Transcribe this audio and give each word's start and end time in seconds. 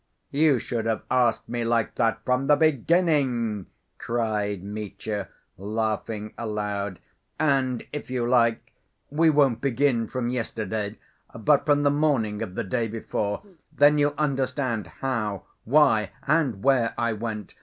"You 0.31 0.57
should 0.57 0.85
have 0.87 1.03
asked 1.11 1.47
me 1.47 1.63
like 1.63 1.93
that 1.93 2.25
from 2.25 2.47
the 2.47 2.55
beginning," 2.55 3.67
cried 3.99 4.63
Mitya, 4.63 5.29
laughing 5.59 6.33
aloud, 6.39 6.97
"and, 7.39 7.85
if 7.93 8.09
you 8.09 8.25
like, 8.25 8.73
we 9.11 9.29
won't 9.29 9.61
begin 9.61 10.07
from 10.07 10.29
yesterday, 10.29 10.97
but 11.35 11.67
from 11.67 11.83
the 11.83 11.91
morning 11.91 12.41
of 12.41 12.55
the 12.55 12.63
day 12.63 12.87
before; 12.87 13.43
then 13.71 13.99
you'll 13.99 14.15
understand 14.17 14.87
how, 15.01 15.43
why, 15.65 16.09
and 16.25 16.63
where 16.63 16.95
I 16.97 17.13
went. 17.13 17.53